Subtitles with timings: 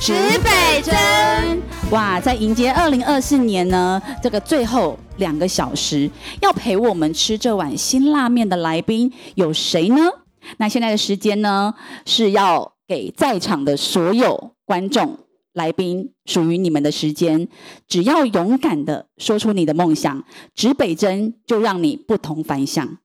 [0.00, 1.62] 指北针。
[1.90, 6.10] 哇，在迎接二零二四年呢，这个最后两个小时，
[6.40, 10.00] 要陪我们吃这碗辛辣面的来宾有谁呢？
[10.56, 11.74] 那现在的时间呢，
[12.06, 15.18] 是要给在场的所有观众、
[15.52, 17.46] 来宾属于你们的时间，
[17.86, 20.24] 只要勇敢的说出你的梦想，
[20.54, 22.96] 指北针就让你不同凡响。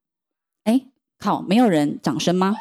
[0.64, 0.80] 哎，
[1.20, 2.56] 靠，没有人掌声吗？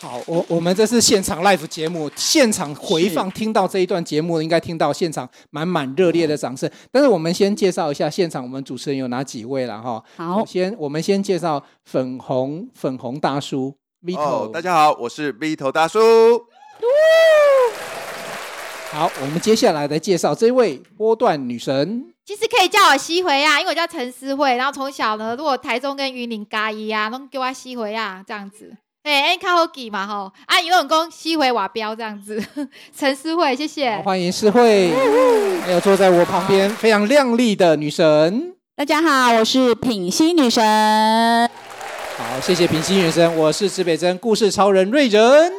[0.00, 6.70] 好，我我们这是现场 live 节目，现场回放听到这一段节目，应该听到现场满满热烈的掌声。
[6.92, 10.00] 但是我们先介绍一下现场我们主持人有哪几位了哈。
[10.16, 13.74] 好，先我们先介绍粉红粉红大叔
[14.04, 15.98] Vito，、哦，大家好，我是 V 头大叔。
[18.92, 22.14] 好，我们接下来来介绍这位波段女神。
[22.24, 28.76] 其实可以叫我西回啊，因为我叫陈思慧，然后从小呢，如果台中跟云林嘎一啊，都叫我西回啊，这样子。
[29.08, 32.44] 哎、欸，靠好记嘛吼，啊，游泳工西回瓦标这样子。
[32.94, 34.02] 陈思慧，谢谢好。
[34.02, 34.92] 欢迎诗慧，
[35.62, 38.54] 还 有坐在我旁边非常靓丽的女神。
[38.76, 40.62] 大家好，我是品心女神。
[42.18, 45.50] 好，谢谢品心女神，我是指北针故事超人瑞仁。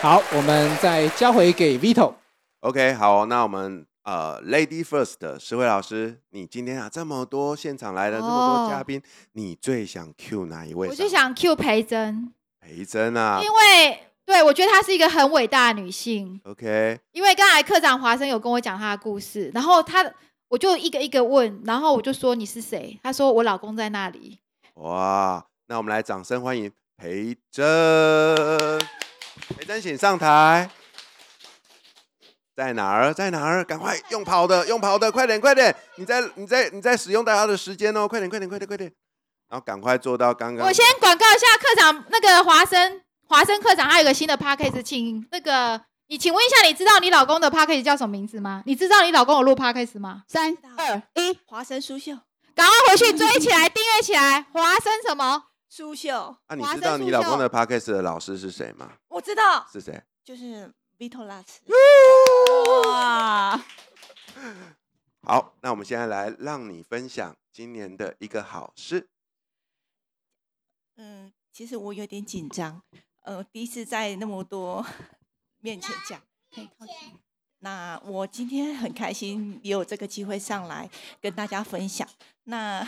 [0.00, 2.14] 好，我们再交回给 Vito。
[2.60, 10.86] OK，好，那我们呃，Lady First，石慧老师，你今天啊这么多现场来的这么多嘉宾，你最想 Q 哪一位？
[10.88, 16.40] 我就想 Q 培珍，培珍啊因为对我觉得她是一个很伟大的女性。
[16.44, 20.08] ，OK，因为刚才科长华生有跟我讲她的故事，然后她
[20.46, 22.96] 我就一个一个问，然后我就说你是谁？
[23.02, 24.38] 她说我老公在那里。
[24.74, 27.66] 哇，那我们来掌声欢迎培珍，
[29.48, 30.70] 培珍请上台。
[32.56, 33.12] 在哪儿？
[33.12, 33.62] 在哪儿？
[33.62, 35.74] 赶快用跑的，用跑的，快点，快点！
[35.96, 38.90] 你在，你在，你在使用大家的时间哦，快点，快点，快点，快点！
[39.50, 40.66] 然后赶快做到刚刚。
[40.66, 45.78] 我先广告一下课长，那个华生，华生课长他有个新的 p a c k a g e 请那个
[46.08, 48.62] 你，请问一下，你知道你老公的 p a c k a g e 叫什么名字吗？
[48.64, 50.22] 你知道你老公有录 p a c k a g e 吗？
[50.26, 52.12] 三二一，华生苏秀，
[52.54, 54.46] 赶快回去追起来，订阅起来。
[54.52, 55.44] 华生什么？
[55.68, 58.92] 苏秀，啊，你知道你老公的 p a c k a g e 的老师是谁吗？
[59.08, 60.02] 我知道，是谁？
[60.24, 61.60] 就是 Vito 拉茨。
[62.66, 63.64] 哇！
[65.22, 69.08] 好，那我们现在来让你分享今年的一个好事。
[70.96, 72.82] 嗯，其实我有点紧张，
[73.22, 74.86] 呃，第一次在那么多
[75.58, 76.22] 面前讲，
[76.54, 77.18] 可以靠近。
[77.58, 80.88] 那我今天很开心，也有这个机会上来
[81.20, 82.08] 跟大家分享。
[82.44, 82.86] 那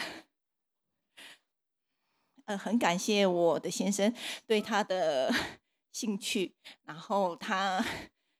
[2.47, 4.15] 呃，很感谢我的先生
[4.47, 5.34] 对他的
[5.93, 7.84] 兴趣，然后他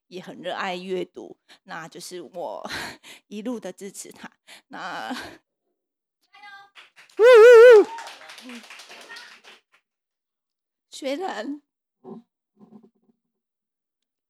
[0.08, 2.69] 也很热爱阅读，那就是我
[3.28, 4.28] 一路的支持他。
[4.69, 5.14] 那
[8.44, 8.62] 嗯
[10.91, 11.62] 虽然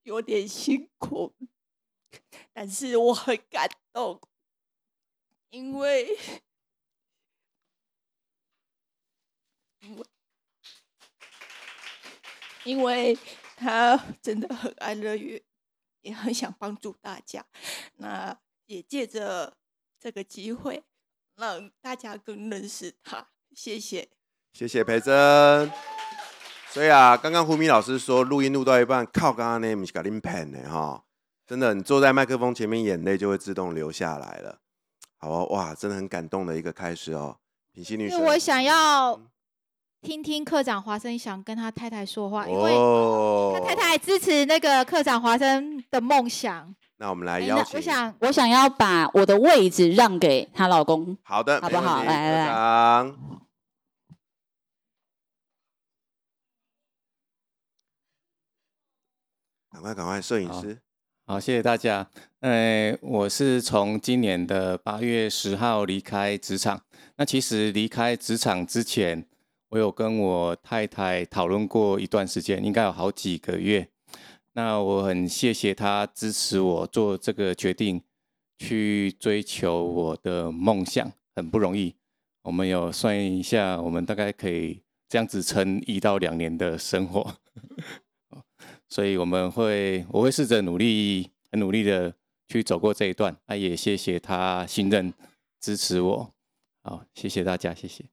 [0.03, 1.35] 有点辛苦，
[2.53, 4.21] 但是我很感动，
[5.51, 6.19] 因为
[9.81, 10.07] 因为
[12.65, 13.17] 因为
[13.57, 15.43] 他真的很爱乐园，
[16.09, 17.45] 也很想帮助大家。
[17.97, 18.37] 那
[18.67, 19.55] 也借着
[20.01, 20.83] 这个机会，
[21.37, 23.29] 让大家更认识他。
[23.55, 24.09] 谢谢。
[24.53, 25.71] 谢谢培珍。
[26.71, 31.03] 所以啊，刚刚胡米老师说录音录到一半，靠刚刚那不是给您喷的哈，
[31.47, 34.61] 真的，你坐在麦克风前面，眼泪就会自动流下来了。
[35.17, 37.39] 好哦，哇，真的很感动的一个开始哦。
[37.73, 39.31] 品心女因，为我想要嗯
[40.01, 46.75] 听听科长华生想跟他太太说话，因为哦，他太太支持那个科长华生的梦想。
[46.99, 51.17] 那我们来邀请，我想我想要把我的位置让给她老公。
[51.23, 53.13] 好的，好不好没问题来来
[59.71, 60.79] 赶快赶快，摄影好师，
[61.25, 62.09] 好，谢谢大家。
[62.41, 66.83] 呃，我是从今年的八月十号离开职场。
[67.17, 69.25] 那其实离开职场之前，
[69.71, 73.89] 我有跟我太太讨论过一段时间，应该有好几个月。
[74.55, 78.03] 那我很谢谢她支持我做这个决定，
[78.59, 81.95] 去追求我的梦想，很不容易。
[82.43, 87.37] 我们有算一下，我们大概可以这样子撑一到两年的生活。
[88.89, 92.15] 所以我们会我会试着努力，很努力的
[92.49, 93.37] 去走过这一段。
[93.47, 95.13] 那也谢谢他信任
[95.61, 96.35] 支持我，
[96.83, 98.07] 好，谢谢大家，谢谢。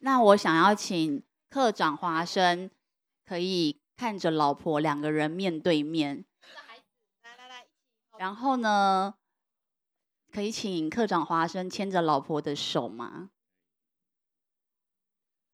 [0.00, 2.70] 那我想要请课长华生，
[3.24, 6.24] 可以看着老婆两个人面对面，
[8.18, 9.14] 然后呢，
[10.32, 13.30] 可以请课长华生牵着老婆的手吗？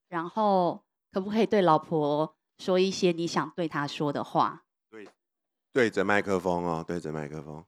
[0.08, 4.64] 然后可不可以对老婆说一些你想对她说的话？
[4.88, 5.08] 对，
[5.72, 7.64] 对着麦克风哦，对着麦克风。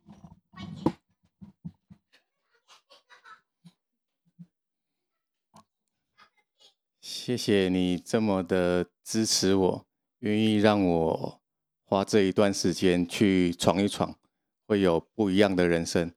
[7.29, 9.87] 谢谢你这么的支持我，
[10.21, 11.43] 愿意让我
[11.85, 14.19] 花这一段时间去闯一闯，
[14.67, 16.11] 会有不一样的人生。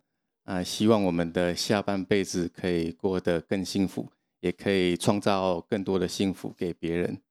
[0.43, 4.09] 啊，希望我们的下半辈子可以过得更幸福，
[4.39, 7.21] 也可以创造更多的幸福给别人。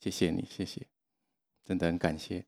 [0.00, 0.88] 谢谢你，谢谢，
[1.64, 2.44] 真的很感谢。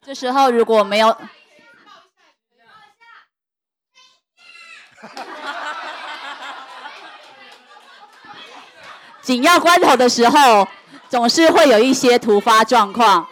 [0.00, 1.18] 这时候如果没有，
[9.24, 10.68] 紧要关头的时候，
[11.08, 13.26] 总是会有一些突发状况。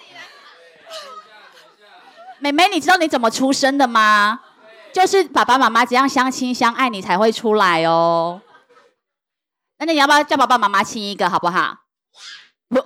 [2.38, 4.40] 妹妹，你知道你怎么出生的吗？
[4.92, 8.40] 就是爸爸妈妈怎样相亲相爱，你才会出来哦。
[9.78, 11.78] 那你要不要叫爸爸妈妈亲一个，好不好？
[12.68, 12.76] 不，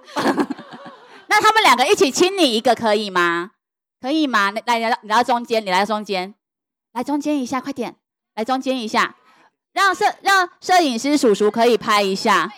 [1.29, 3.53] 那他们两个一起亲你一个可以吗？
[4.01, 4.51] 可以吗？
[4.51, 6.35] 来来来，你来中间，你来中间，
[6.93, 7.97] 来中间一下，快点，
[8.35, 9.15] 来中间一下，
[9.73, 12.53] 让摄让摄影师叔叔可以拍一下。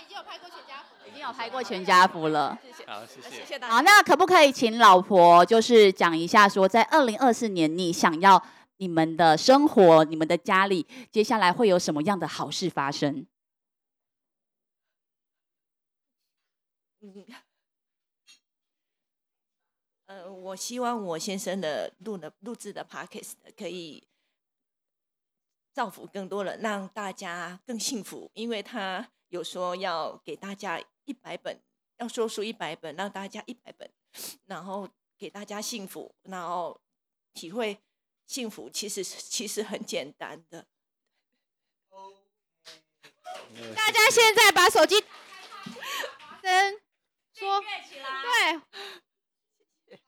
[1.33, 2.59] 拍过全家福，了。
[2.87, 3.31] 好，谢谢。
[3.31, 8.43] 谢谢大好，那可不可以请老婆就是讲一下，说在二零二四年你想要
[8.79, 13.27] 你们的生活、你们的家里，接下来会有什么样的好事发生？
[17.01, 17.25] 嗯，
[20.07, 24.03] 呃，我希望我先生的录的录制的 podcast 可以
[25.73, 28.31] 造福更多人，让大家更幸福。
[28.35, 31.59] 因为他有说要给大家一百本，
[31.97, 33.91] 要说书一百本，让大家一百本，
[34.45, 36.79] 然后给大家幸福，然后
[37.33, 37.79] 体会
[38.27, 40.67] 幸福，其实其实很简单的。
[43.75, 45.03] 大家现在把手机
[46.43, 46.79] 跟
[47.33, 47.59] 说，
[49.89, 49.99] 对，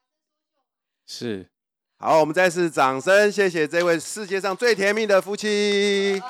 [1.07, 1.51] 是，
[1.97, 6.21] 好，我们再次掌声，谢谢这位世界上最甜蜜的夫妻。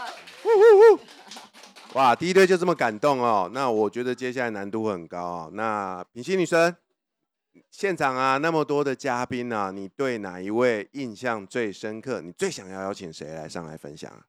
[1.95, 5.51] 哇，第一对就这么感动哦，那我觉得接下来难度很高哦。
[5.55, 6.75] 那品心女生，
[7.69, 12.21] 现场啊那么多的嘉宾啊，你对哪一位印象最深刻？
[12.21, 14.21] 你最想要邀请谁来上来分享啊？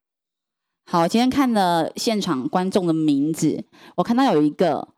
[0.90, 3.64] 好，今天看了现场观众的名字，
[3.96, 4.90] 我看到有一个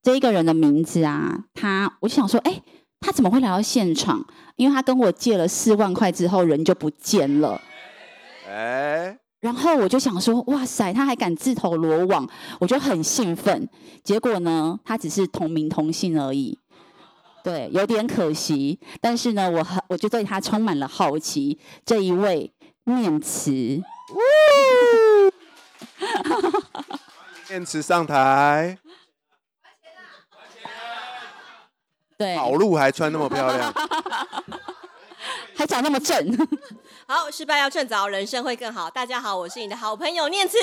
[0.00, 2.62] 这一个人的名字啊，他我就想说，哎、
[3.00, 4.24] 他怎么会来到现场？
[4.54, 7.60] 因为他跟我借了四万块之后，人就不见了。
[8.48, 12.28] 哎、然后我就想说，哇塞，他还敢自投罗网，
[12.60, 13.68] 我就很兴奋。
[14.04, 16.56] 结果呢，他只是同名同姓而已，
[17.42, 18.78] 对，有点可惜。
[19.00, 21.58] 但是呢，我很我就对他充满了好奇。
[21.84, 22.52] 这一位
[22.84, 23.82] 念慈，
[27.48, 28.78] 念慈上台，
[32.16, 33.74] 对，跑路还穿那么漂亮，
[35.58, 36.48] 还长那么正，
[37.06, 38.88] 好，失败要趁早，人生会更好。
[38.88, 40.56] 大家好，我是你的好朋友念慈。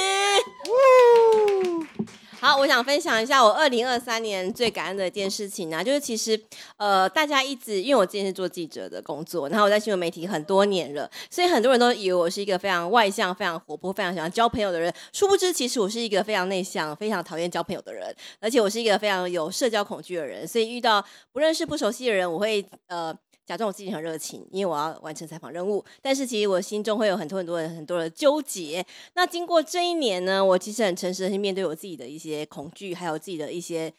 [2.39, 6.41] 好，我想分享一下我二零二三年最感恩的一件事情啊，就是其实
[6.77, 14.93] 呃，大家一直因为我之前是做记者的工作，然后我在新闻媒体很多年了，所以很多人都以为我是一个非常外向、非常活泼、非常喜欢交朋友的人。
[15.11, 21.03] 殊不知，其实我是一个非常内向、非常讨厌交朋友的人，而且我是一个非常有社交恐惧的人，所以遇到
[21.33, 23.13] 不认识、不熟悉的人，我会呃。
[23.49, 25.83] 假装我自己很热情，因为我要完成采访任务。
[26.03, 28.85] 但是其实我心中会有很多很多的很多的纠结。
[29.15, 33.91] 那经过这一年呢，我其实很诚实的去面对我自己的一些恐惧，还有自己的一些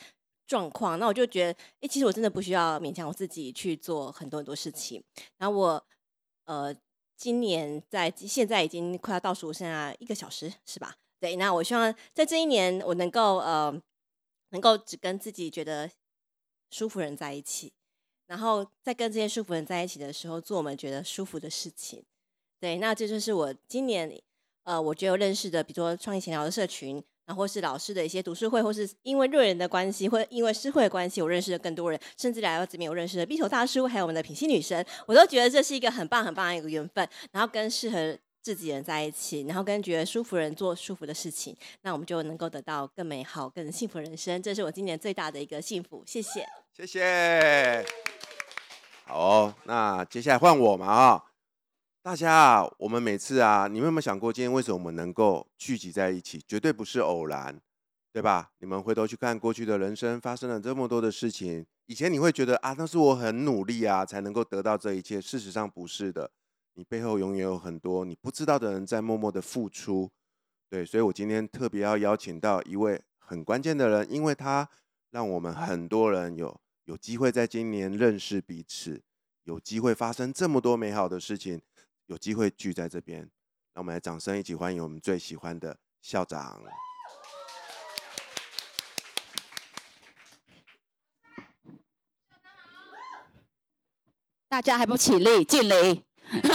[0.47, 1.01] 状况。
[1.01, 5.03] 那我就觉得，哎，其实我真的不需要勉强我自己去做很多很多事情。
[5.39, 5.85] 然后我
[6.45, 6.73] 呃，
[7.17, 10.95] 今年在现在已经快要倒数剩下一个小时，是吧？
[11.19, 13.83] 对，那我希望在这一年我能够呃，
[14.51, 15.91] 能够只跟自己觉得
[16.71, 17.73] 舒服人在一起。
[18.31, 22.01] 然后在跟这些舒服人在一起的时候，做我们觉得舒服的事情。
[22.61, 24.09] 对，那这就是我今年
[24.63, 37.09] 呃，我觉得认识的，比如说创意闲聊的社群，然后或是老师的一些读书会，或是因为瑞人的关系，或因为诗会的关系，我认识了更多人，甚至来到这边，我认识了壁球大叔，还有我们的品心女神，我都觉得这是一个很棒很棒的一个缘分。
[37.33, 44.41] 然后跟适合自己人在一起，然后跟觉得舒服人做舒服的事情，那我们就能够得到更美好、更幸福人生。
[44.41, 46.47] 这是我今年最大的一个幸福，谢谢。
[46.77, 47.85] 谢谢。
[49.11, 51.25] 好哦，那接下来换我嘛啊！
[52.01, 56.41] 大家啊，我们每次啊，你们有没有想过，今天为什么我们能够聚集在一起？
[56.47, 57.61] 绝对不是偶然，
[58.13, 58.53] 对吧？
[58.61, 65.21] 你们回头去看过去的人生，发生了这么多的事情，以前你会觉得啊，那是我很努力啊，才能够得到这一切。
[65.21, 66.31] 事实上不是的，
[66.75, 70.09] 你背后永远有很多你不知道的人在默默的付出。
[70.69, 74.69] 对，所以我今天特别要邀请到一位很关键的人，因为他
[75.11, 76.57] 让我们很多人有
[76.87, 79.03] 有机会在今年认识彼此，
[79.45, 81.61] 有机会发生这么多美好的事情，
[82.07, 83.31] 有机会聚在这边。
[83.73, 86.61] 让我们来掌声一起欢迎我们最喜欢的校长。
[94.49, 96.05] 大家还不起立敬礼？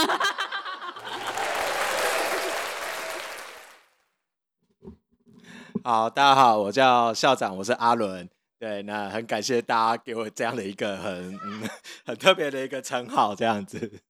[5.82, 8.28] 好，大家好，我叫校长，我是阿伦。
[8.58, 11.68] 对，那很感谢大家给我这样的一个很、嗯、
[12.06, 14.00] 很特别的一个称号，这样子。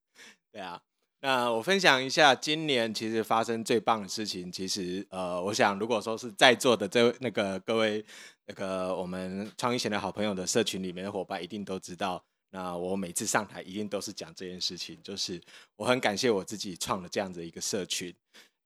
[0.52, 0.80] 对啊，
[1.20, 4.50] 那我分享一下今年其实发生最棒的事情。
[4.52, 8.04] 其实呃，我想如果说是在座的这那个各位
[8.46, 12.24] 那个我们创意贤的好朋友的社群里面的伙伴，一定都知道。
[12.50, 15.42] 那我每次上台一定都是讲这件事情，就是
[15.74, 18.14] 我很感谢我自己创了这样子一个社群。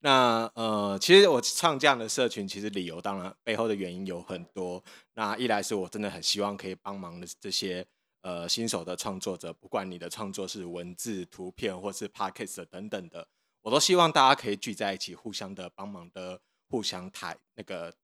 [0.03, 4.83] 那呃，其实我创这样的社群，其实理由当然背后的原因有很多。
[5.15, 7.87] 那一来是我真的很希望可以帮忙的这些
[8.23, 13.29] 呃新手的创作者，不管你的创作是文字、图片或是 podcast 等等的，
[13.61, 16.41] 我都希望大家可以聚在一起，互相的帮忙的，
[16.71, 17.95] 互相抬那个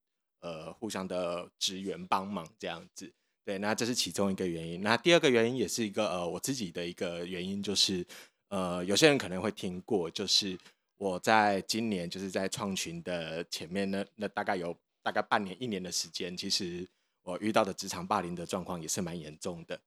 [0.41, 3.11] 呃互相的支援帮忙这样子。
[3.43, 4.83] 对，那这是其中一个原因。
[4.83, 8.07] 那第二个原因也是一个呃我自己的一个原因，就是
[8.49, 10.59] 呃有些人可能会听过，就是
[10.97, 16.88] 我在今年就是在创群的前面呢，那大概有大概半年一年的时间，其实
[17.23, 19.81] 我遇到的职场霸凌的状况也是蛮严重的。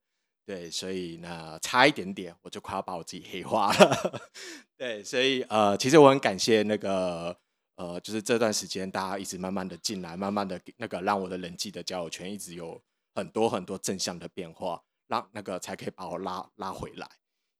[0.46, 4.20] 对，所以呢差一点点我就快要把我自己黑化了。
[4.76, 7.36] 对，所以呃其实我很感谢那个
[7.76, 12.82] 呃就是这段时间大家一直慢慢的进来，慢慢的那个让我的人际的交友圈一直有。
[13.12, 17.06] 很多很多正向的变化，让那个才可以把我拉拉回来。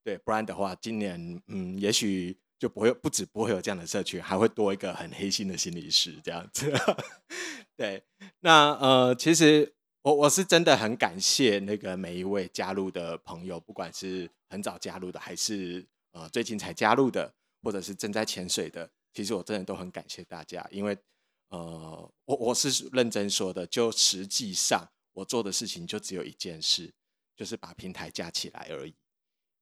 [0.05, 6.73] 对，不然的话，今年嗯，也许就不会不止不会有这样的社群，还会多一个很黑心的心理师这样子。
[7.75, 8.05] 对，
[8.41, 20.97] 那呃，其实我我是真的很感谢那个每一位加入的朋友，不管是很早加入的，还是呃最近才加入的，或者是正在潜水的，其实我真的都很感谢大家，因为
[21.49, 24.87] 呃，我我是认真说的，就实际上。
[25.13, 26.95] 我做的事情就只有一件事，
[27.37, 28.95] 就是把平台架起来而已。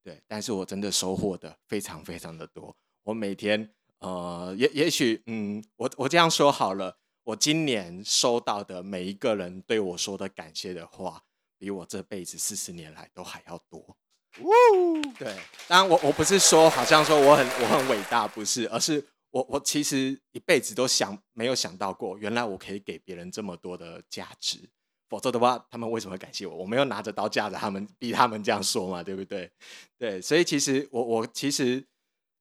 [0.05, 2.77] 对，但是我真的收获的非常非常的多。
[3.09, 11.23] 我每天，呃，也也许，嗯，我我这样说好了，我今年收到的每一个人对我说的感谢的话，
[11.59, 13.97] 比我这辈子四十年来都还要多。
[15.19, 15.35] 对，
[15.67, 24.69] 当然我我不是说好像说我很我很伟大，不是，而是我我其实一辈子都想没有想到过，原来我可以给别人这么多的价值。
[25.09, 26.55] 否则的话，他们为什么会感谢我？
[26.55, 29.51] 我没有拿着刀架着他们，逼他们这样说嘛，对不对？
[29.97, 31.83] 对，所以其实我我其实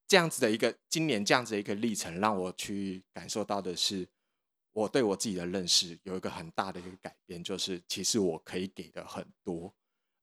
[0.08, 4.08] 这样子的一个今年这样子的一个历程，让我去感受到的是，
[4.72, 9.74] 我对我自己的认识有一个很大的一个改变，就是其实我可以给的很多，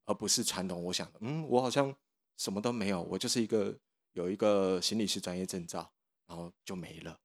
[0.07, 1.95] 而不是传统我想的，嗯，我好像
[2.39, 3.79] 什么都没有，我就是一个
[4.13, 5.93] 有一个心理师专业证照，
[6.27, 7.21] 然后就没了。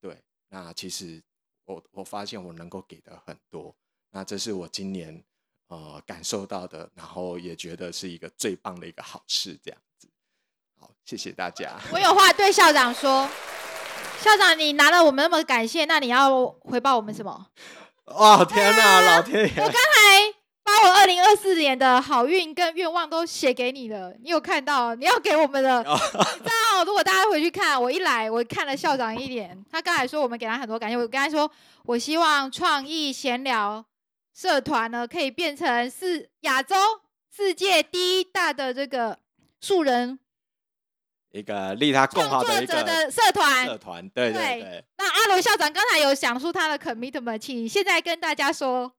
[0.00, 1.20] 对，那其实
[1.64, 3.76] 我我发现我能够给的很多。
[4.10, 5.24] 那这是我今年
[5.66, 9.82] 呃感受到的，然后也觉得是一个最棒的一个好事，这样。
[10.80, 11.72] 好，谢谢大家。
[11.92, 13.28] 我有话对校长说，
[14.20, 17.46] 校长，你拿了我们那么感谢，那你要回报我们什么？
[18.06, 19.52] 哇，天哪，老天爷！
[19.56, 24.94] 我刚才把我二零二四年的好运跟愿望都写给你了，你有看到？
[24.94, 25.82] 你要给我们的。
[25.84, 31.50] 知道，如果大家回去看，我一来我看了校长一脸，他刚才说我们给他很多感谢，我跟他说，
[31.84, 33.84] 我希望创意闲聊。
[34.34, 36.76] 社团呢，可以变成是亚洲
[37.36, 39.18] 世界第一大的这个
[39.60, 40.16] 素人
[41.32, 42.74] 一个利他共好的一个
[43.10, 43.66] 社团。
[43.66, 44.84] 社团对对对。
[44.96, 48.92] 那阿罗校长刚才有讲出他的 commitment，请现在跟大家说。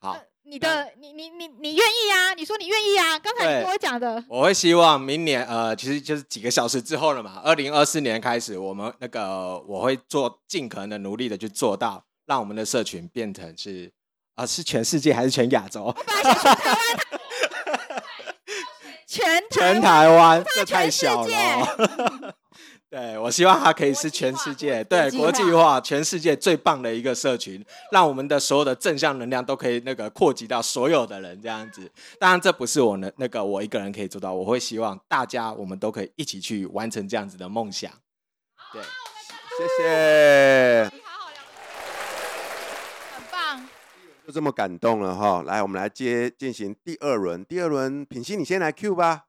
[0.00, 2.34] 好，你的你你你你愿意啊？
[2.34, 3.18] 你说你愿意啊？
[3.18, 4.22] 刚才你跟我讲的。
[4.28, 7.40] 我会希望明年呃，其实就是几个小时之后了嘛。
[7.42, 12.04] 二零二四年开始，我们那个我会做尽可能的努力的去做到。
[12.26, 13.92] 让我们的社群变成是
[14.34, 15.94] 啊，是全世界还是全亚洲？
[19.14, 22.34] 全全台湾，这太小了。
[22.90, 31.90] 对我希望它可以是全世界对国国际化际化、全世界最棒的一个社群，让我们的所有的正向能量都可以那个扩及到所有的人这样子。
[32.18, 37.90] 当然，这不是我能那个我一个人可以做到，我会希望大家我们都可以一起去完成这样子的梦想。
[38.72, 40.90] 对，谢谢，
[43.14, 43.68] 很棒。
[44.26, 45.42] 就这么感动了哈。
[45.42, 49.26] 来，我们来接进行第二轮，第二轮，品心你先来 Q 吧。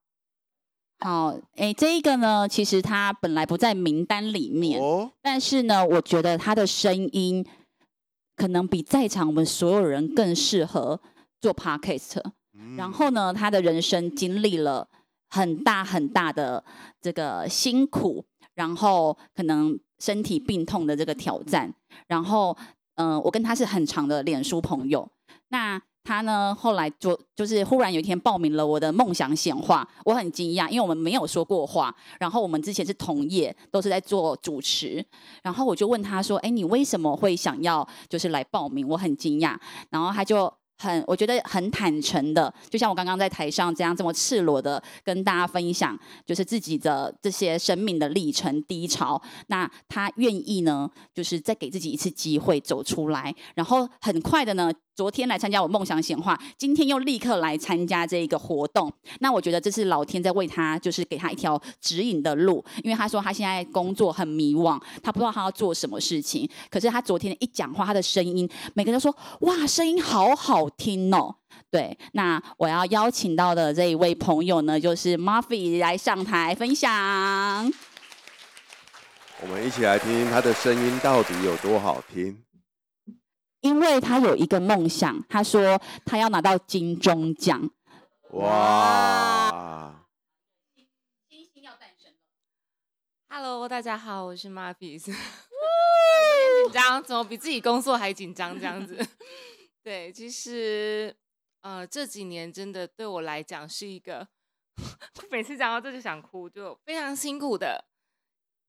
[1.00, 7.46] 好，哎，这一个呢，其实他本来不在名单里面，哦，但是呢，我觉得他的声音
[8.38, 11.02] 可能比在场我们所有人更适合
[11.42, 12.22] 做 podcast。
[12.58, 14.88] 嗯然后呢，他的人生经历了
[15.30, 16.64] 很大很大的
[17.02, 21.74] 这个辛苦，然后可能身体病痛的这个挑战，
[22.08, 22.56] 然后
[22.96, 25.10] 嗯、我跟他是很长的脸书朋友，
[25.50, 25.82] 那。
[26.08, 35.04] 他呢，后来就就是忽然有一天报名了我的梦想显化，我很惊讶，因为我们没有说过话，然后我们之前是同业，都是在做主持，
[35.42, 39.58] 然后我就问他说：“哎，你为什么会想要就是来报名？”我很惊讶，
[39.90, 49.22] 然后他就很我觉得很坦诚的，就像我刚刚在台上这样这么赤裸的跟大家分享，就是自己的这些生命的历程低潮。
[49.48, 54.72] 那他愿意呢，就是再给自己一次机会走出来，然后很快的呢。
[54.96, 58.90] 昨天来参加我梦想显化，今天又立刻来参加这一个活动。
[59.20, 62.64] 那我觉得这是老天在为他，就是给他一条指引的路。
[62.82, 66.50] 因为他说他现在工作很迷惘，他不知道他要做什么事情。
[66.70, 71.36] 可是他昨天一讲话，他的声音，每个人都说哇，声音好好听哦。
[71.70, 76.90] 对，那我要邀请到的这一位朋友呢，就是 Muffy 来上台分享。
[79.42, 82.45] 我们一起来听听他的声音到底有多好听。
[83.66, 87.68] 因为他有一个梦想，他说他要拿到金钟奖。
[88.34, 90.06] 哇！
[91.28, 92.20] 星星要诞生了。
[93.28, 95.08] Hello，大家好，我是 Marvis。
[95.08, 99.04] 有点紧张，怎么比自己工作还紧张这样子？
[99.82, 101.16] 对，其实
[101.62, 104.28] 呃这几年真的对我来讲是一个，
[105.32, 107.84] 每次讲到这就想哭，就非常辛苦的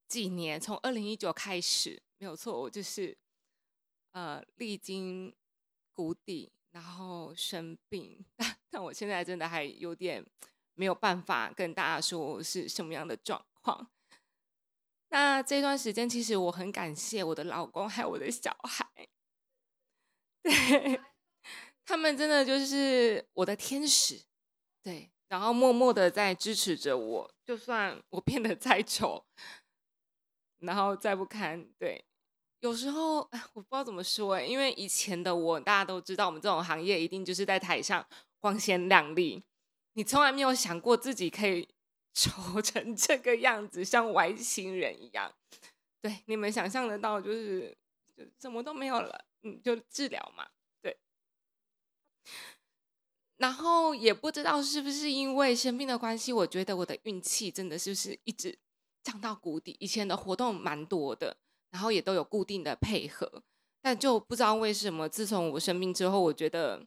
[0.09, 0.59] 几年。
[0.59, 3.15] 从二零一九开始，没有错，我就是
[4.17, 5.37] 呃历经
[5.93, 8.25] 谷底，然后生病，
[8.71, 10.25] 但我现在真的还有点
[10.73, 13.91] 没有办法跟大家说是什么样的状况。
[15.11, 19.07] 那这段时间，其实我很感谢我的老公还有我的小孩，
[20.43, 20.99] 对
[21.85, 24.25] 他们真的就是我的天使，
[24.83, 29.27] 对，然后默默的在支持着我，就算我变得再丑，
[30.61, 32.05] 然后再不堪，对，
[32.61, 38.05] 有时候哎我不知道怎么说，因为以前的我，大家都知道，我们这种行业一定就是在台上
[38.41, 39.43] 光鲜亮丽，
[39.93, 41.69] 你从来没有想过自己可以
[42.15, 45.33] 丑成这个样子，像外星人一样。
[46.01, 47.77] 对，你们想象得到，就是
[48.17, 50.49] 就什么都没有了，嗯，就治疗嘛，
[50.81, 50.97] 对。
[53.37, 58.59] 然后也不知道是不是因为生病的关系，我觉得我的运气真的是不是一直
[59.03, 59.77] 降到谷底。
[59.79, 61.37] 以前的活动蛮多的，
[61.77, 63.31] 然后也都有固定的配合，
[63.83, 66.87] 但就不知道为什么，自从我生病之后，我觉得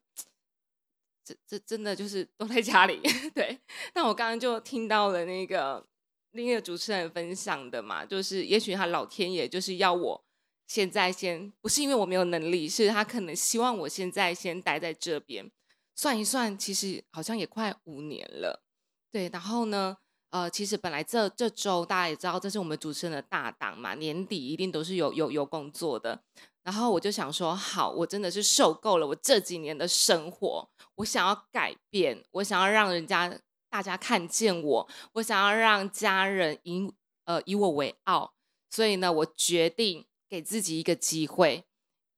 [1.23, 2.99] 这这真的就是都在家里。
[3.35, 3.59] 对，
[3.93, 5.85] 但我刚刚就听到了那个
[6.31, 10.25] 另一个主持人分享的嘛，就是也许他老天爷就是要我
[10.65, 15.51] 现在先，不是因为我没有能力，是他可能希望我现在先待在这边。
[15.93, 18.63] 算一算，其实好像也快五年了。
[19.11, 19.97] 对，然后呢，
[20.31, 26.21] 呃，其实本来这这周大家也知道，这是我们主持人的大档嘛，年底一定都是有有有工作的。
[26.61, 33.39] 然后我就想说，好，我真的是受够了我这几年的生活，我想要改变，我想要让人家
[33.69, 36.93] 大家看见我，我想要让家人以
[37.25, 38.33] 呃以我为傲，
[38.69, 41.63] 所以呢，我决定给自己一个机会，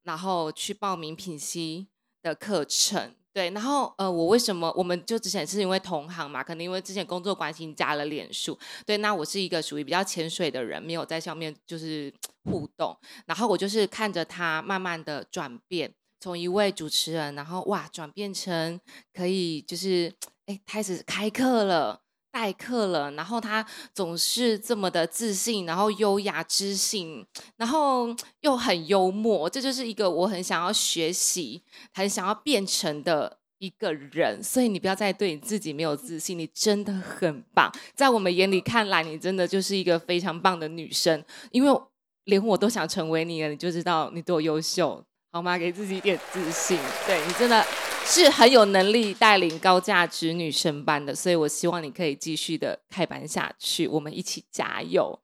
[0.04, 1.88] 然后去报名品析
[2.22, 3.16] 的课程。
[3.34, 12.14] 对，然后呃，我为什么我们就之前是因为同行嘛，可能因为之前工作关系加了脸书，对，那我是一个属于比较潜水的人，没有在上面就是
[12.44, 18.80] 互动，然后我就是看着他慢慢的转变，从一位主持人，然后哇转变成
[19.14, 20.14] 可以就是
[20.46, 22.02] 哎开始开课了。
[22.32, 27.26] 代课了，然后他总是这么的自信，然后优雅知性，
[27.58, 28.08] 然后
[28.40, 31.62] 又很幽默，这就是一个我很想要学习、
[31.94, 34.42] 很想要变成的一个人。
[34.42, 41.82] 所以你不要再对你自己没有自信，你真的很棒，在我们眼里看来，你真的就是一个非常棒的女生，因为
[42.26, 45.58] 连我都想成为你了，你就知道你多优秀，好吗？
[45.58, 47.66] 给自己一点自信，对你真的
[48.04, 55.18] 是很有能力带领高价值女生班的，所以我希望你可以继续的开班下去，我们一起加油。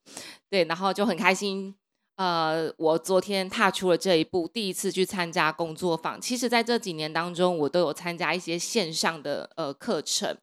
[0.49, 1.75] 对，然后就很开心。
[2.15, 6.19] 呃，我昨天踏出了这一步，第一次去参加工作坊。
[6.19, 10.35] 其实，在这几年当中，我都有参加一些线上的呃课程。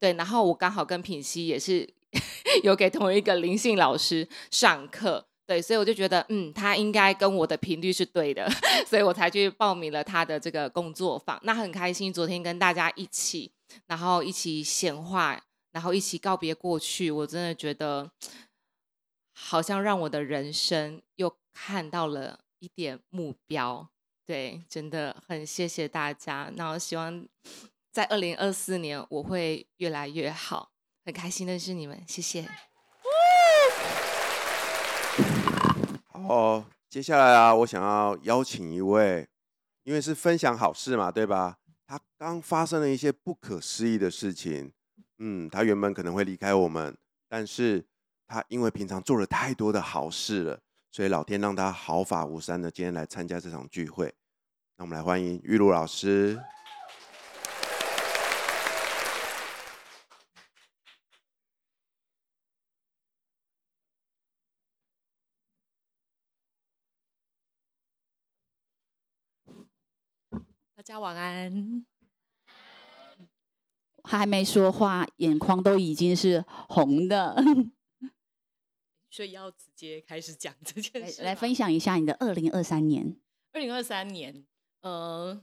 [0.00, 1.88] 对，然后我刚好跟品熙也是
[2.64, 5.26] 有给同一个灵性老师上课。
[5.46, 8.48] 对，所以我就觉得，嗯，他应该跟我的频率是对的，
[8.86, 11.38] 所以我才去报名了他的这个工作坊。
[11.42, 13.52] 那很开心，昨天跟大家一起，
[13.86, 17.10] 然后一起显化，然后一起告别过去。
[17.10, 18.10] 我真的觉得。
[19.34, 23.88] 好像让我的人生又看到了一点目标，
[24.26, 26.52] 对，真的很谢谢大家。
[26.54, 27.26] 那我希望
[27.90, 30.70] 在二零二四年我会越来越好，
[31.04, 32.46] 很开心认识你们，谢谢。
[36.28, 39.28] 哦，接下来啊，我想要邀请一位，
[39.84, 41.58] 因为是分享好事嘛，对吧？
[41.86, 44.72] 他刚发生了一些不可思议的事情，
[45.18, 46.96] 嗯，他原本可能会离开我们，
[47.28, 47.84] 但是。
[48.24, 50.58] 他因为平常做了太多的好事了，
[50.90, 54.06] 所以老天让他毫发无伤的今天来参加这场聚会。
[54.78, 56.40] 那我们来欢迎玉露老师。
[70.92, 71.86] 家晚安。
[74.04, 77.34] 还没说话，眼眶都已经是红的。
[79.10, 83.16] 所以要直接开始讲这件事，来分享一下你的二零二三年。
[83.52, 84.44] 二零二三年，
[84.82, 85.42] 呃，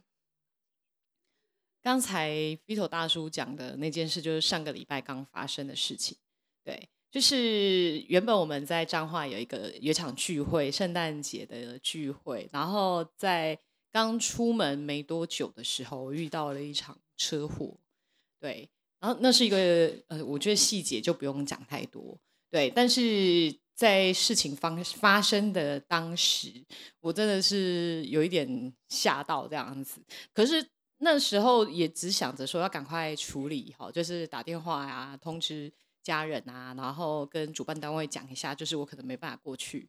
[1.82, 2.30] 刚才
[2.68, 6.18] Vito 大叔讲的那件事，就是上个礼拜刚发生的事情。
[6.64, 13.58] 对，就是原本我们在彰化有一个有场聚会，圣诞节的聚会，然后在
[13.92, 17.78] 刚出门没多久的时候，遇到了一场车祸。
[18.40, 22.18] 对，然后那是一个呃，我觉得细节就不用讲太多。
[22.52, 26.66] 对，但是在事情发发生的当时，
[27.00, 30.02] 我真的是有一点吓到这样子。
[30.34, 30.66] 可是
[31.00, 35.72] 那时候也只想着说要赶快处理哈，就是打电话呀，通知
[36.02, 39.88] 家人啊，然后跟主办单位讲一下，就是我可能没办法过去。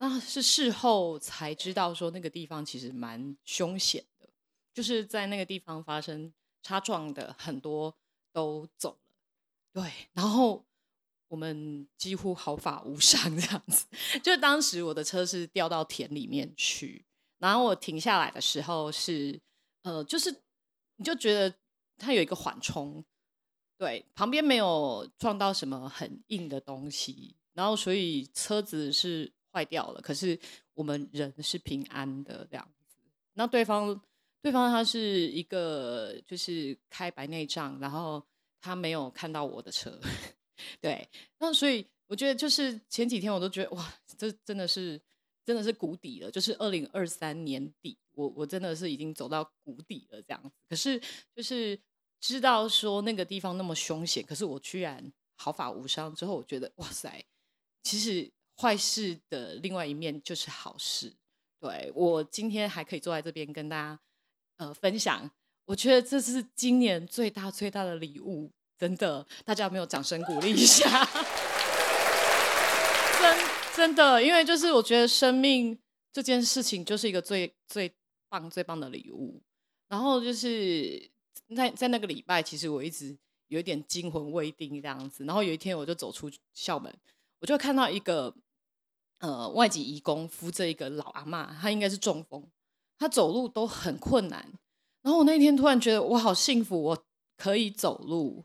[0.00, 4.28] 那是事后才知道说那个地方其实蛮凶险的，
[4.74, 6.32] 就是在那个地方发生
[6.62, 7.96] 擦撞的很多
[8.32, 9.16] 都走了。
[9.72, 10.66] 对，然后。
[11.30, 13.86] 我们几乎毫发无伤这样子，
[14.20, 17.04] 就当时我的车是掉到田里面去，
[17.38, 19.40] 然后我停下来的时候是，
[19.82, 20.42] 呃，就是
[20.96, 21.54] 你就觉得
[21.96, 23.04] 它有一个缓冲，
[23.78, 30.38] 对，旁边没有撞到什么很硬的东西，然后所以车子是坏掉了，可是
[30.74, 32.96] 我们人是平安的这样子。
[33.34, 34.00] 那对方
[34.42, 38.24] 对方他是一个就是开白内障，然后
[38.60, 39.98] 他没有看到我的车。
[40.80, 41.08] 对，
[41.38, 45.00] 那所以我觉得就是前几天我都觉得哇，这真的是
[45.44, 50.50] 真的是谷底了，就是二零二三年底，我我真的是已经走到谷底了这样子。
[50.68, 51.00] 可是
[51.34, 51.80] 就是
[52.20, 56.14] 知道说那个地方那么凶险，可是我居然毫发无伤。
[56.14, 57.24] 之后我觉得哇塞，
[57.82, 61.14] 其实坏事的另外一面就是好事。
[61.58, 63.98] 对我今天还可以坐在这边跟大家
[64.58, 65.30] 呃分享，
[65.64, 68.50] 我觉得这是今年最大最大的礼物。
[68.78, 70.88] 真的，大家有没有掌声鼓励一下？
[73.20, 73.38] 真
[73.76, 75.78] 真的，因为就是我觉得生命
[76.10, 77.92] 这件事情就是一个最最
[78.30, 79.42] 棒最棒的礼物。
[79.88, 81.10] 然后就是
[81.54, 83.14] 在在那个礼拜，其实我一直
[83.48, 85.24] 有一点惊魂未定这样子。
[85.26, 86.90] 然后有一天，我就走出校门，
[87.40, 88.34] 我就看到一个
[89.20, 92.46] 呃外籍义工扶着一个老阿妈，她应该是中风，
[92.98, 94.46] 她走路都很困难。
[95.00, 97.04] 然后我那天突然觉得我好幸福，我
[97.38, 98.44] 可以走路。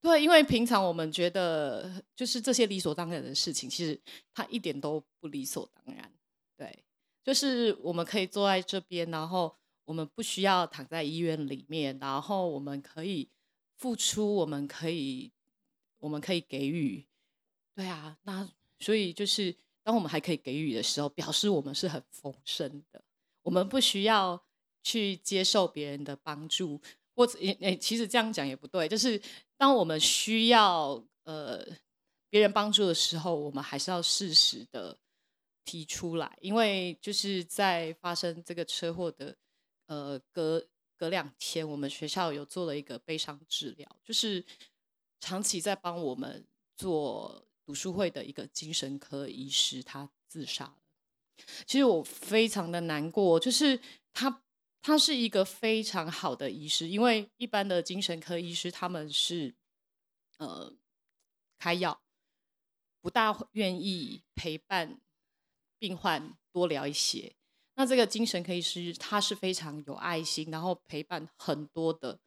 [0.00, 3.98] 对，因为平常我们觉得就是这些理所当然的事情，其实
[4.34, 6.12] 它一点都不理所当然。
[6.56, 6.84] 对，
[7.22, 13.30] 就是我们可以坐在这边，然后我们不需要躺在医院里面，然后我们可以
[13.76, 15.32] 付出，我们可以，
[15.98, 17.06] 我们可以给予。
[17.74, 18.46] 对啊，那
[18.78, 23.04] 所以就是当我们还可以给予的时候，表示我们是很丰盛的。
[23.42, 24.42] 我们不需要
[24.82, 26.80] 去接受别人的帮助。
[27.16, 28.88] 或者也诶，其实这样讲也不对。
[28.88, 29.22] 就是
[29.56, 31.64] 当我们需要呃
[32.28, 34.98] 别人帮助的时候，我们还是要适时的
[35.64, 36.36] 提出来。
[36.40, 39.36] 因为就是在发生这个车祸的
[39.86, 40.66] 呃隔
[40.96, 44.44] 隔两天，我们学校有做了一个悲伤治疗，就是
[45.20, 46.44] 长期在帮我们
[46.76, 50.76] 做读书会的一个精神科医师，他自杀了。
[51.66, 53.80] 其实我非常的难过，就是
[54.12, 54.40] 他。
[54.86, 59.54] 他是一个非常好的医师，因为一般的精神科医师他们是
[60.36, 60.76] 呃
[61.56, 62.02] 开药，
[63.00, 65.00] 不大愿意陪伴
[65.78, 67.34] 病患多聊一些。
[67.76, 72.20] 那这个精神科医师他是非常有爱心，然后陪伴很多的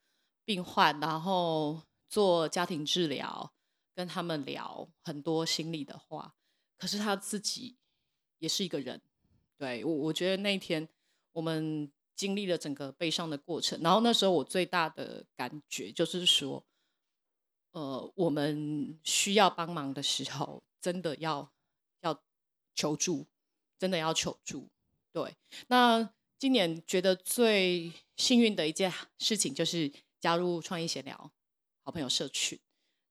[0.44, 3.54] 病患，然后做家庭治疗，
[3.98, 6.36] 跟他们聊很多心里的话。
[6.78, 7.76] 可是他自己
[8.38, 9.02] 也是一个人，
[9.58, 10.88] 对我我觉得那一天
[11.32, 16.64] 我们经历了整个悲伤的过程，然后那时候我最大的感觉就是说，
[17.72, 21.52] 呃，我们需要帮忙的时候，真的要
[22.02, 22.24] 要
[22.76, 23.26] 求助，
[23.80, 24.70] 真的要求助。
[25.12, 25.36] 对，
[25.70, 31.32] 那今年觉得最幸运的一件事情就是加入创意闲聊
[31.84, 32.60] 好朋友社群。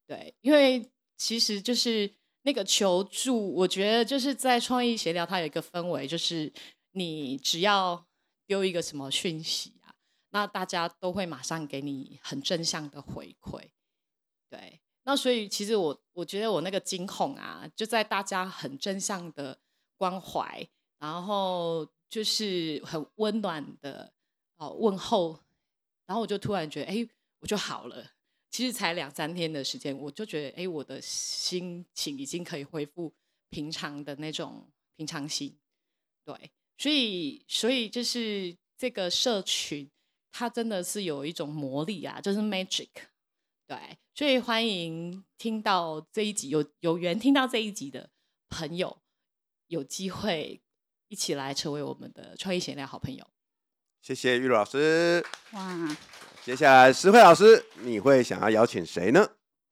[0.07, 6.53] 对，因为其实就是那个求助，我觉得就是在创意协聊，它有一个氛围，就是
[6.93, 8.07] 你只要
[8.47, 9.95] 丢一个什么讯息啊，
[10.31, 13.71] 那大家都会马上给你很正向的回馈。
[14.49, 19.59] 对，那所以其实我我觉得我那个惊恐啊，就在大家很正向的
[19.97, 21.87] 关怀，然后。
[22.09, 24.13] 就是很温暖的
[24.59, 25.41] 哦问候，
[26.07, 27.09] 然后我就突然觉得，哎，
[27.41, 28.13] 我就好了。
[28.57, 33.13] 其实才两三天的时间，我就觉得，哎，我的心情已经可以恢复
[33.51, 34.67] 平常的那种
[34.97, 35.55] 平常心。
[36.25, 39.91] 对，所以，所以就是这个社群，
[40.33, 42.89] 它真的是有一种魔力啊，就是 magic。
[43.67, 48.09] 对，所以欢迎听到这一集有有缘听到这一集的
[48.49, 49.03] 朋友，
[49.67, 50.63] 有机会。
[51.09, 53.25] 一起来成为我们的创意闲聊好朋友。
[54.01, 55.23] 谢谢玉露老师。
[55.53, 55.97] 哇，
[56.47, 59.29] 接下来石慧老师，你会想要邀请谁呢？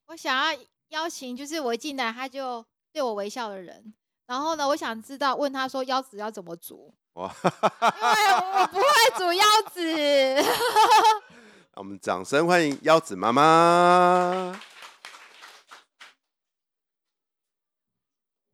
[0.06, 3.94] 我想要邀请，就是我一进来他就对我微笑的人。
[4.26, 6.92] 然后呢，我想知道问他说腰子要怎么煮。
[7.12, 8.84] 哇，因为我不会
[9.16, 9.80] 煮腰子。
[11.70, 14.60] 让我们掌声欢迎腰子妈妈。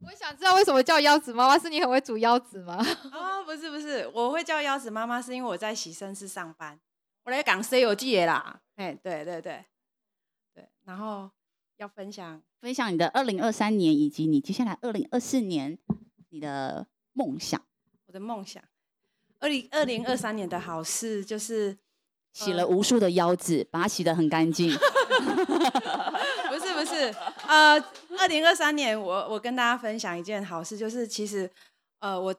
[0.05, 1.57] 我想知道为什么叫腰子妈妈？
[1.57, 2.75] 是你很会煮腰子吗？
[3.11, 6.79] 啊，不是不是，我会叫腰子妈妈，是因为我在洗身室上班，
[7.23, 8.61] 我来讲《西游记》啦。
[8.75, 9.63] 哎，对对对
[10.55, 11.29] 对，然后
[11.77, 15.77] 要分享分享你的二零二三年以及你接下来二零二四年
[16.29, 17.63] 你的梦想。
[18.07, 18.61] 我的梦想，
[19.39, 21.77] 二零二零二三年的好事就是
[22.33, 24.71] 洗了无数的腰子，把它洗得很干净。
[26.49, 27.13] 不是不是，
[27.47, 27.79] 呃，
[28.17, 31.49] 二零二三年我我跟大家分享一件好事，就是其实
[31.99, 32.35] 呃我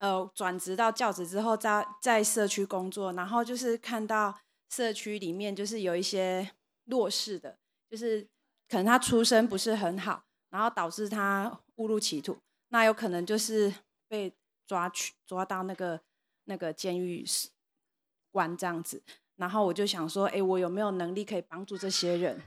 [0.00, 6.50] 呃转职到教职之后，在在社区工作，然后就是看到社区里面就是有一些
[6.84, 7.56] 弱势的，
[7.88, 8.26] 就是
[8.68, 12.36] 可能他出身不是很好，然后导致他误入歧途，
[12.68, 13.72] 那有可能就是
[14.08, 14.32] 被
[14.66, 16.00] 抓去抓到那个
[16.44, 17.24] 那个监狱
[18.30, 19.02] 关这样子，
[19.36, 22.42] 然后我就想说，哎，我有没有能力可以帮助这些人？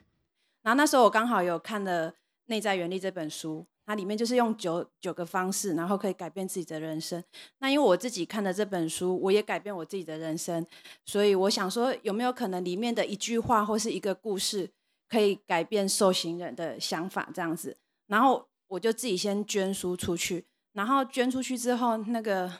[0.61, 2.11] 然后那时候我刚好有看了
[2.45, 7.23] 《内在原力》这本书，它里面就是用九九个方式，然后可以改变自己的人生。
[7.59, 10.65] 那因为我自己看了这本书，我也改变我自己的人生，
[11.05, 14.69] 所以我想说，有没有可能里面的一句话或是一个故事，
[15.09, 17.77] 可以改变受刑人的想法这样子？
[18.07, 22.51] 然后我就自己先捐书出去，然后捐出去之后，那个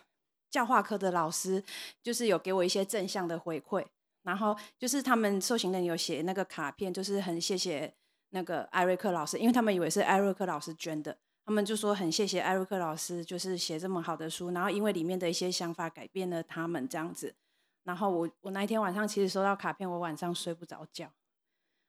[0.52, 1.64] 教化科的老师
[2.02, 3.86] 就是有给我一些正向的回馈。
[4.24, 7.94] 然后就是他们受刑人有写那个卡片，就是很谢谢
[8.34, 11.16] 那个艾瑞克老师，因为他们以为是艾瑞克老师捐的，
[11.46, 17.36] 他们就说很谢谢艾瑞克老师，就是写这么好的书，然后因为里面的一些想法改变了他们这样子。
[17.84, 21.12] 然后我我那一天晚上其实收到卡片，我晚上睡不着觉，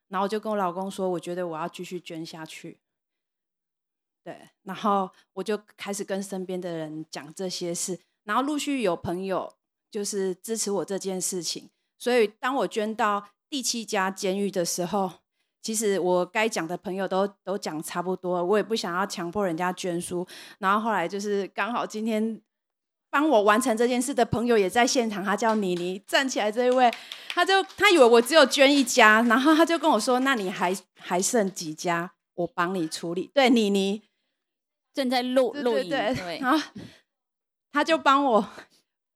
[0.09, 2.79] 然后我就跟我老公说，我觉得我要继续捐下去。
[4.23, 9.55] 对，然后我就开始跟身边的人讲这些事，然后陆续有朋友
[9.89, 11.69] 就是支持我这件事情。
[11.97, 15.11] 所以，当我捐到第七家监狱的时候，
[15.65, 20.23] 其实我该讲的朋友都都讲差不多，我也不想要强迫人家捐书。
[20.59, 22.39] 然后后来就是刚好今天
[23.09, 26.93] 帮我完成这件事的朋友也在现场，他叫妮妮，站起来这一位，
[27.29, 32.11] 他就他以为我只有捐一家，然后他就跟我说：“那你还还剩几家？
[32.35, 34.03] 我帮你处理。”对，妮妮
[34.93, 36.63] 正在录录影，对， 然后
[37.71, 38.49] 他就帮我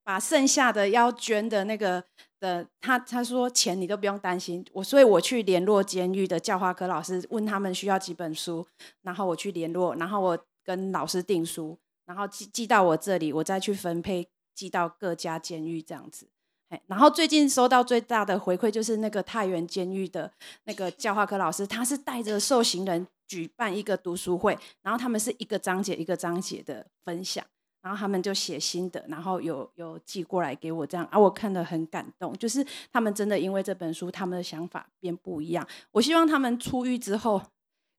[0.04, 2.06] 把剩下的要捐的那个。
[2.40, 8.66] 的他他说钱你都不用担心我，所以我去联络监狱的教化科老师，问他们需要几本书，
[9.02, 16.30] 然后我去联络，然后我跟老师订书，然后寄寄到我这里，我再去分配寄到各家监狱这样子。
[16.70, 20.32] 哎，然后最近收到最大的回馈就是那个太原监狱的
[20.66, 27.44] 那个教化科老师，他是带着受刑人举办一个读书会，然后他们是一个章节一个章节的分享，
[27.82, 35.66] 然后他们就写新的，然后有有寄过来给我这样，啊，我看得很感动，就是他们真的因为这本书，他们的想法变不一样。
[35.92, 37.42] 我希望他们出狱之后，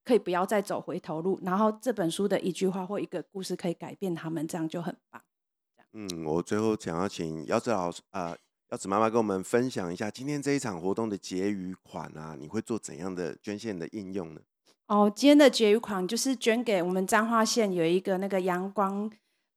[0.04, 5.22] 可以不要再走回头路，然后这本书的一句话或一个故事可以改变他们，这样就很棒。
[5.92, 8.36] 嗯，我最后想要请姚子老师啊，
[8.68, 14.42] 姚子妈妈跟我们分享一下今天这一场活动的结余款啊，你会做怎样的捐献的应用呢？
[14.88, 19.10] 哦，今天的结余款就是捐给我们彰化县有一个那个阳光。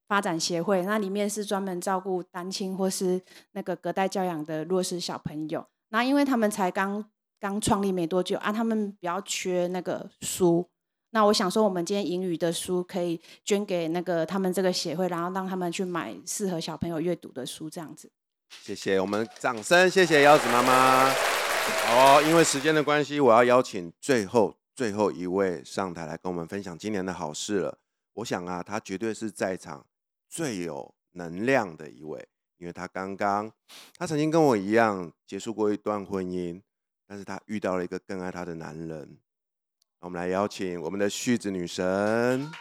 [0.07, 3.21] 发展协会，那里面是专门照顾单亲或是
[3.53, 5.65] 那个隔代教养的弱势小朋友。
[5.89, 7.03] 那因为他们才刚
[7.39, 10.67] 刚创立没多久啊，他们比较缺那个书。
[11.11, 18.11] 那我想说，我们今天英语的书可以捐给那个他们这个协会，然后让他们去买适合小朋友阅读的书，这样子。
[18.63, 21.11] 谢谢，我们掌声，谢谢腰子妈妈。
[21.85, 27.77] 好，因为时间的关系，我要邀请最后最后一位上台来跟我们分享今年的好事了。
[28.15, 29.85] 我想啊，他绝对是在场。
[30.35, 33.51] 最有能量的一位，因为他刚刚，
[33.95, 36.59] 他曾经跟我一样结束过一段婚姻，
[37.05, 39.15] 但是他遇到了一个更爱他的男人。
[39.99, 42.51] 我们来邀请我们的旭子女神。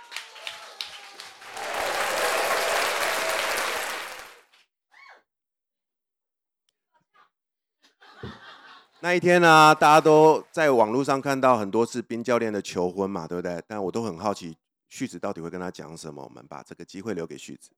[9.00, 13.62] 那一天呢，大家都在网络上看到很多次冰教练的求婚嘛，对不对？
[13.66, 14.58] 但我都很好奇。
[14.92, 16.22] 旭子到底会跟他讲什么？
[16.22, 17.70] 我们把这个机会留给旭子。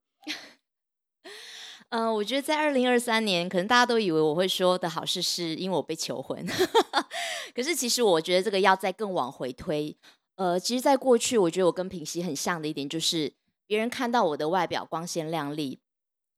[1.90, 6.44] 嗯， 我觉得在二零二三年，可能大家都以为我会说的好事是因为我被求婚，
[7.54, 9.96] 可是其实我觉得这个要再更往回推。
[10.34, 13.32] 呃，其实，在过去，我觉得我跟平溪很像的一点就是，
[13.64, 15.78] 别人看到我的外表光鲜亮丽。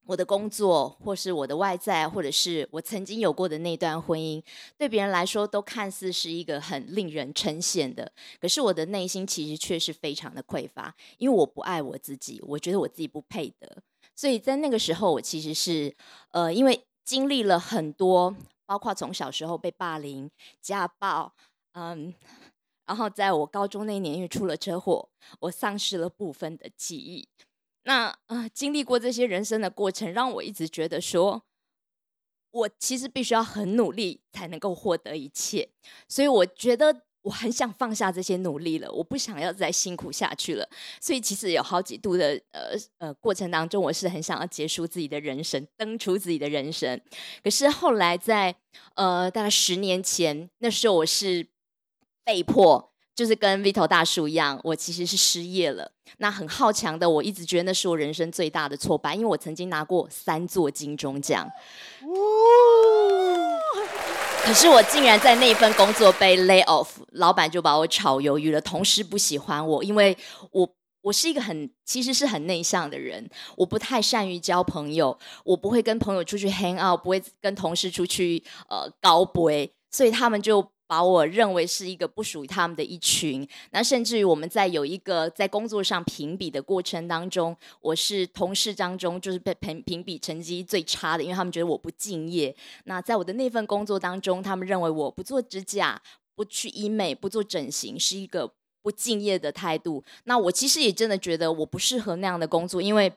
[0.07, 4.41] 我的工作，或是我的外在，或者是我曾经有过的那段婚姻，
[4.77, 8.09] 对别人来说都看似是一个很令人称羡的。
[8.39, 13.83] 可是我的内心其实却是非常的匮乏，因为我不爱我自己，我觉得我自己不配得。
[14.15, 15.93] 所以在那个时候，我其实是
[16.31, 18.33] 呃，因为经历了很多，
[18.65, 21.33] 包括从小时候被霸凌、家暴，
[21.73, 22.13] 嗯，
[22.85, 25.09] 然后在我高中那年因为出了车祸，
[25.41, 27.27] 我丧失了部分的记忆。
[27.87, 31.41] 那呃，经历过这些人生的过程，让我一直觉得说，
[32.51, 35.69] 我其实必须要很努力才能够获得一切。
[36.09, 40.67] 所以我觉得我很想放下这些努力了，我不想要再辛苦下去了。
[40.99, 47.01] 所以其实有好几度的呃呃过程当中，我是很想要结束自己的人生，登出自己的人生。
[47.41, 48.53] 可是后来在
[48.95, 51.47] 呃大概十年前，那时候我是
[52.25, 52.91] 被迫。
[53.17, 55.91] 就是跟 Vito 大叔一样，我其实是失业了。
[56.19, 61.49] 那很好强的，我一直觉得那是我人生最大的挫败，因为我曾经拿过三座金钟奖。
[64.43, 68.61] 可是我竟然在那份工作被 lay off，老板就把我炒鱿鱼了。
[68.61, 70.15] 同事不喜欢我，因为
[70.51, 70.69] 我
[71.01, 80.71] 我是一个很其实是很内向的人，我不太善于交朋友，我不会跟朋友出去 hang out，不会跟同事出去呃高杯，所以他们就。
[80.87, 92.55] 把我认为是一个不属于他们的一群，那甚至于我们在有一个在工作上评比的过程当中，我是同事当中就是被评评比成绩最差的，因为他们觉得我不敬业。
[92.85, 96.01] 那在我的那份工作当中，他们认为我不做指甲、
[96.35, 100.03] 不去医美、不做整形是一个不敬业的态度。
[100.23, 103.11] 那我其实也真的觉得我不适合那样的工作，因为。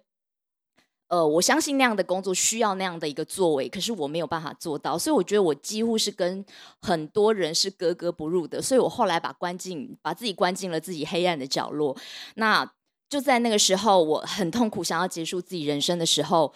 [1.11, 6.45] 呃，我相信那样的工作需要那样的一个作为，可是我没有办法做到，所以我觉得我几乎是跟
[6.81, 11.97] 很多人是格格不入的，所以我后来把关进，把自己关进了自己黑暗的角落。
[12.37, 12.65] 那
[13.09, 16.55] 就在那个时候，我很痛苦，想要结束自己人生的时候，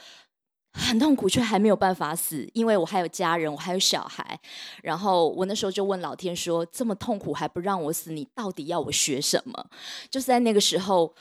[0.73, 4.39] 很痛苦，却还没有办法死，因为我还有家人，我还有小孩。
[4.85, 9.67] 然后我那时候就问老天说：“这么痛苦还不让我死，你到底要我学什么？”
[10.09, 11.13] 就是在那个时候。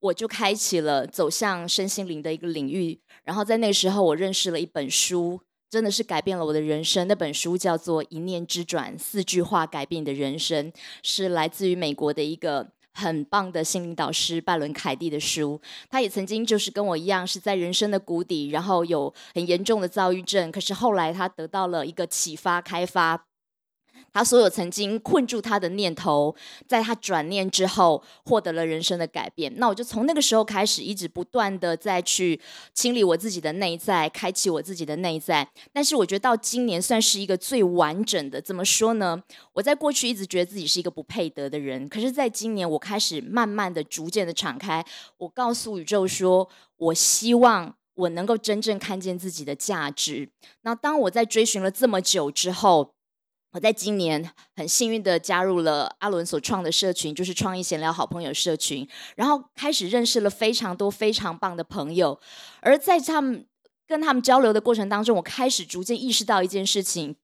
[0.00, 7.08] 我就开启了走向身心灵的一个领域，然后在那时候，我认识了一本书，真的是改变了我的人生。
[7.08, 15.60] 那本书叫做《一念之转》，四句话改变你的人生，是来自于美国的一个很棒的心灵导师拜伦·凯蒂的书。
[15.90, 23.27] 他也曾经就是跟我一样，是在人生的谷底，然后有很严重的躁郁症，可是后来他得到了一个启发、开发。
[24.12, 26.34] 他所有曾经困住他的念头，
[26.66, 29.52] 在他转念之后，获得了人生的改变。
[29.56, 32.40] 那我就从那个时候开始，一直不断的再去
[32.74, 35.48] 清理我自己的内在，开启我自己的内在。
[35.72, 38.40] 但是我觉得到今年算是一个最完整的。
[38.40, 39.22] 怎么说呢？
[39.52, 44.84] 我在过去一直觉得自己是一个不配得的人，可是在今年我开始慢慢的、逐渐的敞开。
[45.18, 50.30] 我告诉宇宙说，我希望我能够真正看见自己的价值。
[50.62, 52.94] 那当我在追寻了这么久之后。
[53.52, 58.86] 我在今年很幸运的加入了阿伦所创的社群，就是创意闲聊好朋友社群，
[59.16, 62.20] 然后开始认识了非常多非常棒的朋友，
[62.60, 63.46] 而在他们
[63.86, 67.16] 跟他们交流的过程当中，我开始逐渐意识到一件事情，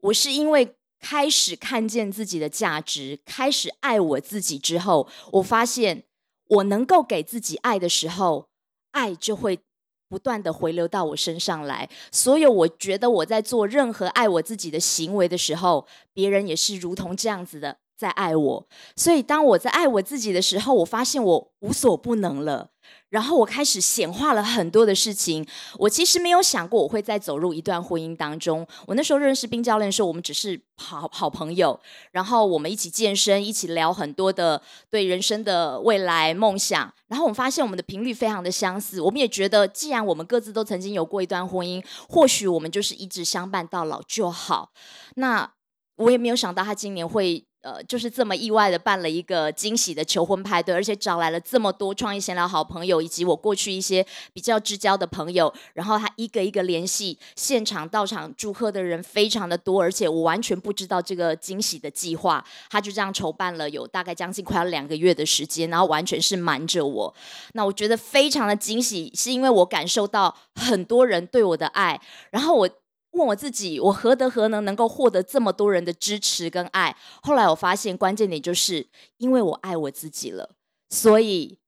[0.00, 6.04] 我是因为开始看见自己的价值，开始爱我自己之后，我发现
[6.48, 8.48] 我能够给自己爱的时候，
[8.90, 9.60] 爱就会。
[10.08, 18.68] 不断的回流到我身上来，所有我觉得我在做任何爱我自己的行为的时候，别人也是如同这样子的在爱我。
[18.94, 22.70] 所以当我在爱我自己的时候，我发现我无所不能了。
[23.08, 25.46] 然后我开始显化了很多的事情。
[25.78, 28.66] 我其实没有想过我会再走入一段婚姻当中。
[28.86, 31.78] 我那时候认识冰教练的时候，我们只是好好朋友，
[32.10, 36.92] 然后我们一起健身，一起聊很多的对人生的未来梦想。
[37.06, 39.00] 然后我们发现我们的频率非常的相似。
[39.00, 44.72] 我们也觉得，既然我们各自都曾经有过一段婚姻，或许我们就是一直相伴到老就好。
[45.14, 45.50] 那
[45.96, 47.45] 我也没有想到他今年会。
[47.66, 67.12] 呃，就是这么意外的办了一个惊喜的求婚派对，而且找来了这么多创意闲聊好朋友，以及我过去一些比较知交的朋友，然后他一个一个联系，现场到场祝贺的人非常的多，而且我完全不知道这个惊喜的计划，他就这样筹办了有大概将近快要两个月的时间，然后完全是瞒着我。
[67.54, 72.00] 那我觉得非常的惊喜，是因为我感受到很多人对我的爱，
[72.30, 72.70] 然后我。
[73.16, 76.96] 问我自己，我何德何能能够获得这么多人的支持跟爱？
[77.22, 78.86] 后来我发现关键点就是
[79.16, 80.50] 因为我爱我自己了，
[80.90, 81.58] 所以。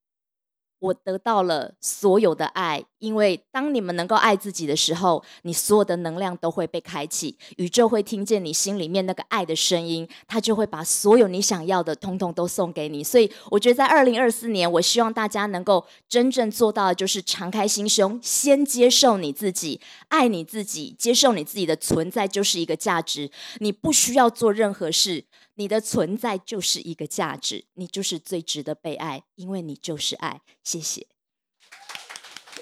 [0.80, 13.02] 我得到了所有的爱，因为当你们能够爱自己的时候，你所有的能量都会被开启，宇宙会听见你心里面那个爱的声音，它就会把所有你想要的通通都送给你。
[13.02, 25.24] 所以，我觉得在二零二四年，我希望大家能够真正做到的就是敞开心胸，先接受你自己，爱你自己，接受你自己的存在就是一个价值，你不需要做任何事。
[25.58, 30.40] 你的存在就是一个价值，你就是最值得被爱，因为你就是爱。
[30.62, 31.04] 谢谢。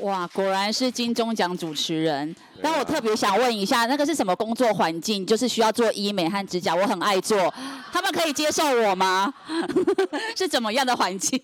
[0.00, 2.34] 哇，果然是金钟奖主持人。
[2.62, 5.26] 但我特别想问一下，那个是什么工作环境？
[5.26, 7.52] 就是需要做医美和指甲，我很爱做，
[7.92, 9.32] 他们可以接受我吗？
[10.34, 11.38] 是怎么样的环境？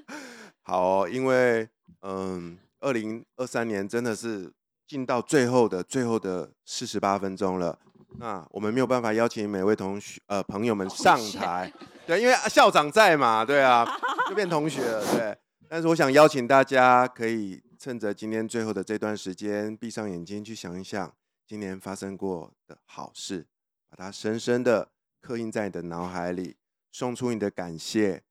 [0.64, 1.68] 好，因为
[2.00, 4.50] 嗯，二零二三年真的是
[4.88, 7.78] 进到最后的最后的四十八分钟了。
[8.18, 11.72] 那我们没有办法邀请每位同学呃朋友们上台，
[12.06, 13.86] 对，因为校长在嘛，对啊，
[14.28, 15.38] 就变同学了，对。
[15.68, 21.14] 但是我想邀请大家，可以趁着今天最后的这段时间，闭上眼睛去想一想
[21.46, 23.46] 今年发生过的好事，
[23.88, 24.90] 把它深深的
[25.20, 26.56] 刻印在你的脑海里，
[26.92, 28.22] 送出你的感谢，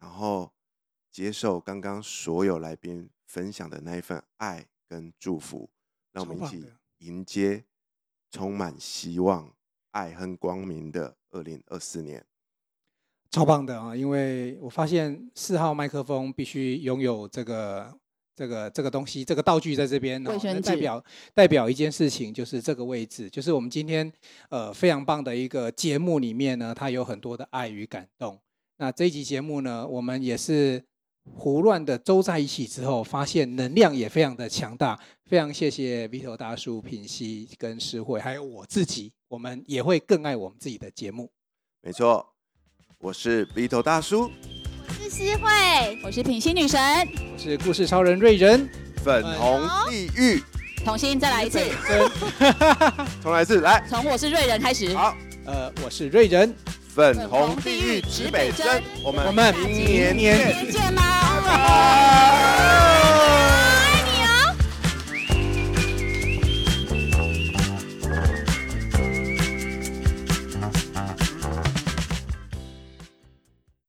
[0.00, 0.52] 然后
[1.12, 5.70] 接受刚刚所有来宾分享的那一份爱跟祝福，
[6.12, 7.64] 让我们一起迎接。
[8.30, 9.50] 充满希望、
[9.92, 12.24] 爱和光明的二零二四年，
[13.30, 13.94] 超棒的啊！
[13.96, 17.92] 因为我发现四号麦克风必须拥有这个、
[18.34, 20.22] 这个、这个东西，这个道具在这边，
[20.62, 21.04] 代表
[21.34, 24.12] 代表一件事情，就是这个位置，就是我们今天
[24.50, 28.38] 呃非常棒的一个节目里面呢，它有很多的爱与感动。
[28.76, 30.87] 那这一集节目呢，我们也是。
[31.34, 34.98] 胡乱的周在一起之后，发现能量也非常的强大。
[35.26, 41.30] 非常谢谢 Vito 大叔、品析跟诗慧，还有我自己，我们也会更爱我们自己的节目。
[41.82, 42.26] 没错，
[42.98, 44.30] 我是 Vito 大叔，
[44.88, 46.80] 我是诗慧，我是品析女神，
[47.32, 48.68] 我是故事超人瑞仁，
[49.04, 50.42] 粉红地狱，
[50.84, 51.60] 重新再来一次，
[53.22, 54.94] 重来一次，来，从我是瑞仁开始。
[54.94, 56.54] 好，呃，我是瑞仁。
[56.98, 61.04] 粉红地狱指北针，我们我们明年见啦！